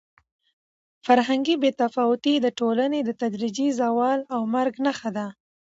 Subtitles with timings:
[1.05, 5.27] فرهنګي بې تفاوتي د ټولنې د تدریجي زوال او مرګ نښه ده.